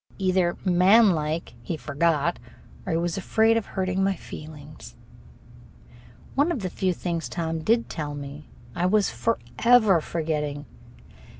[0.17, 2.39] Either, manlike, he forgot,
[2.87, 4.95] or he was afraid of hurting my feelings.
[6.33, 10.65] One of the few things Tom did tell me I was forever forgetting.